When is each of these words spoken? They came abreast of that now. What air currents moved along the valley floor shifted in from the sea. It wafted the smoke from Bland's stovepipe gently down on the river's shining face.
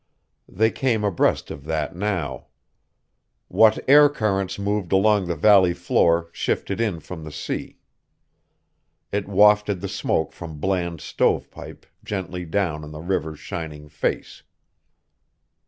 They 0.49 0.71
came 0.71 1.03
abreast 1.03 1.51
of 1.51 1.63
that 1.65 1.95
now. 1.95 2.47
What 3.49 3.87
air 3.87 4.09
currents 4.09 4.57
moved 4.57 4.91
along 4.91 5.27
the 5.27 5.35
valley 5.35 5.75
floor 5.75 6.29
shifted 6.31 6.81
in 6.81 6.99
from 7.01 7.23
the 7.23 7.31
sea. 7.31 7.77
It 9.11 9.27
wafted 9.27 9.79
the 9.79 9.87
smoke 9.87 10.33
from 10.33 10.57
Bland's 10.59 11.03
stovepipe 11.03 11.85
gently 12.03 12.45
down 12.45 12.83
on 12.83 12.89
the 12.91 12.99
river's 12.99 13.39
shining 13.39 13.89
face. 13.89 14.41